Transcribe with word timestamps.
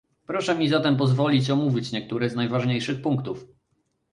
Proszę 0.25 0.55
mi 0.55 0.69
zatem 0.69 0.97
pozwolić 0.97 1.49
omówić 1.49 1.91
niektóre 1.91 2.29
z 2.29 2.35
najważniejszych 2.35 3.01
punktów 3.01 3.45